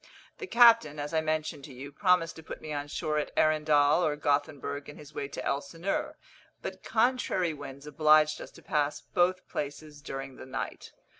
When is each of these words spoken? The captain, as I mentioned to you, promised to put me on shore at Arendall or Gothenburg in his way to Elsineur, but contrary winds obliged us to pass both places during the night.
The 0.39 0.47
captain, 0.47 0.97
as 0.97 1.13
I 1.13 1.21
mentioned 1.21 1.63
to 1.65 1.73
you, 1.73 1.91
promised 1.91 2.35
to 2.37 2.41
put 2.41 2.59
me 2.59 2.73
on 2.73 2.87
shore 2.87 3.19
at 3.19 3.29
Arendall 3.37 4.03
or 4.03 4.15
Gothenburg 4.15 4.89
in 4.89 4.97
his 4.97 5.13
way 5.13 5.27
to 5.27 5.45
Elsineur, 5.47 6.17
but 6.63 6.81
contrary 6.83 7.53
winds 7.53 7.85
obliged 7.85 8.41
us 8.41 8.49
to 8.53 8.63
pass 8.63 9.01
both 9.01 9.47
places 9.47 10.01
during 10.01 10.37
the 10.37 10.45
night. 10.47 10.91